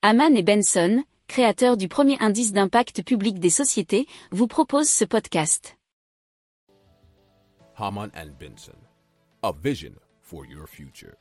Haman 0.00 0.36
et 0.36 0.44
Benson, 0.44 1.02
créateurs 1.26 1.76
du 1.76 1.88
premier 1.88 2.16
indice 2.20 2.52
d'impact 2.52 3.02
public 3.02 3.40
des 3.40 3.50
sociétés, 3.50 4.06
vous 4.30 4.46
proposent 4.46 4.88
ce 4.88 5.04
podcast. 5.04 5.76
Haman 7.76 8.08
and 8.16 8.30
Benson, 8.38 8.78
a 9.42 9.50
vision 9.50 9.90
for 10.22 10.46
your 10.46 10.68
future. 10.68 11.16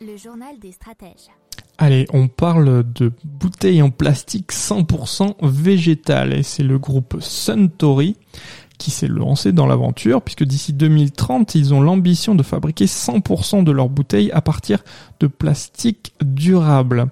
Le 0.00 0.16
journal 0.16 0.58
des 0.58 0.72
stratèges. 0.72 1.28
Allez, 1.76 2.06
on 2.14 2.28
parle 2.28 2.90
de 2.94 3.12
bouteilles 3.22 3.82
en 3.82 3.90
plastique 3.90 4.50
100% 4.50 5.36
végétales 5.42 6.32
et 6.32 6.42
c'est 6.42 6.62
le 6.62 6.78
groupe 6.78 7.18
Suntory 7.20 8.16
qui 8.78 8.90
s'est 8.90 9.08
lancé 9.08 9.52
dans 9.52 9.66
l'aventure 9.66 10.22
puisque 10.22 10.44
d'ici 10.44 10.72
2030, 10.72 11.54
ils 11.54 11.74
ont 11.74 11.80
l'ambition 11.80 12.34
de 12.34 12.42
fabriquer 12.42 12.86
100% 12.86 13.64
de 13.64 13.72
leurs 13.72 13.88
bouteilles 13.88 14.30
à 14.32 14.40
partir 14.40 14.82
de 15.20 15.26
plastique 15.26 16.12
durable. 16.22 17.08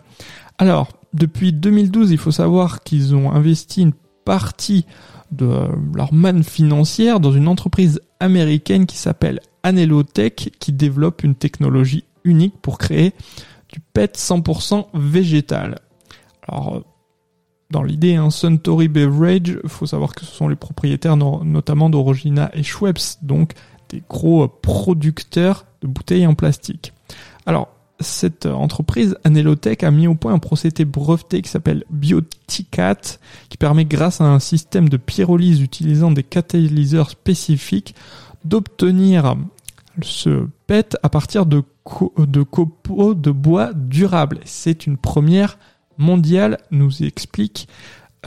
Alors, 0.59 0.89
depuis 1.13 1.53
2012, 1.53 2.11
il 2.11 2.19
faut 2.19 2.31
savoir 2.31 2.83
qu'ils 2.83 3.15
ont 3.15 3.33
investi 3.33 3.83
une 3.83 3.93
partie 4.25 4.87
de 5.33 5.69
leur 5.95 6.13
manne 6.13 6.45
financière 6.45 7.21
dans 7.21 7.33
une 7.33 7.49
entreprise 7.49 8.01
américaine 8.21 8.87
qui 8.87 8.97
s'appelle 8.97 9.41
Anelotech 9.63 10.53
qui 10.59 10.73
développe 10.73 11.25
une 11.25 11.35
technologie 11.35 12.05
unique 12.25 12.55
pour 12.61 12.79
créer 12.79 13.13
du 13.69 13.81
PET 13.81 14.17
100% 14.17 14.87
végétal. 14.95 15.79
Alors, 16.47 16.83
dans 17.75 17.83
l'idée, 17.83 18.15
un 18.15 18.31
Suntory 18.31 18.87
Beverage, 18.87 19.59
il 19.65 19.69
faut 19.69 19.87
savoir 19.87 20.15
que 20.15 20.25
ce 20.25 20.33
sont 20.33 20.47
les 20.47 20.55
propriétaires 20.55 21.17
notamment 21.17 21.91
d'Orogina 21.91 22.49
et 22.55 22.63
Schweppes, 22.63 23.19
donc 23.21 23.55
des 23.89 24.01
gros 24.09 24.47
producteurs 24.47 25.67
de 25.83 25.89
bouteilles 25.89 26.29
en 26.29 26.35
plastique. 26.35 26.93
Alors, 27.47 27.69
cette 27.99 28.47
entreprise, 28.47 29.17
Anelotech, 29.25 29.83
a 29.83 29.91
mis 29.91 30.07
au 30.07 30.15
point 30.15 30.33
un 30.33 30.39
procédé 30.39 30.85
breveté 30.85 31.43
qui 31.43 31.49
s'appelle 31.49 31.83
Bioticat, 31.91 33.19
qui 33.49 33.57
permet 33.57 33.85
grâce 33.85 34.21
à 34.21 34.25
un 34.25 34.39
système 34.39 34.89
de 34.89 34.97
pyrolyse 34.97 35.61
utilisant 35.61 36.13
des 36.13 36.23
catalyseurs 36.23 37.11
spécifiques 37.11 37.97
d'obtenir 38.45 39.35
ce 40.01 40.47
PET 40.69 40.97
à 41.03 41.09
partir 41.09 41.45
de, 41.45 41.65
de 42.19 42.43
copeaux 42.45 43.15
de 43.15 43.33
bois 43.33 43.73
durables. 43.75 44.39
C'est 44.45 44.87
une 44.87 44.97
première 44.97 45.59
mondiale, 45.99 46.59
nous 46.71 47.03
explique 47.03 47.69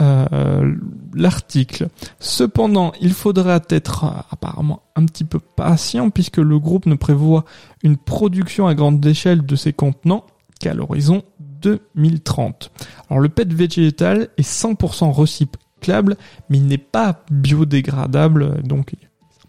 euh, 0.00 0.74
l'article. 1.14 1.88
Cependant, 2.20 2.92
il 3.00 3.12
faudra 3.12 3.60
être 3.70 4.04
euh, 4.04 4.20
apparemment 4.30 4.82
un 4.94 5.04
petit 5.06 5.24
peu 5.24 5.40
patient 5.40 6.10
puisque 6.10 6.38
le 6.38 6.58
groupe 6.58 6.86
ne 6.86 6.94
prévoit 6.94 7.44
une 7.82 7.96
production 7.96 8.66
à 8.66 8.74
grande 8.74 9.04
échelle 9.04 9.44
de 9.44 9.56
ces 9.56 9.72
contenants 9.72 10.24
qu'à 10.60 10.74
l'horizon 10.74 11.22
2030. 11.40 12.70
Alors 13.10 13.20
le 13.20 13.28
PET 13.28 13.52
végétal 13.52 14.28
est 14.36 14.48
100% 14.48 15.10
recyclable, 15.10 16.16
mais 16.48 16.58
il 16.58 16.66
n'est 16.66 16.78
pas 16.78 17.24
biodégradable, 17.30 18.62
donc 18.62 18.94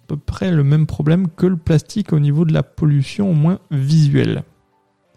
peu 0.10 0.18
près 0.18 0.52
le 0.52 0.64
même 0.64 0.88
problème 0.88 1.28
que 1.30 1.46
le 1.46 1.56
plastique 1.56 2.14
au 2.14 2.20
niveau 2.20 2.44
de 2.44 2.52
la 2.52 2.64
pollution, 2.64 3.30
au 3.30 3.34
moins 3.34 3.60
visuelle. 3.70 4.44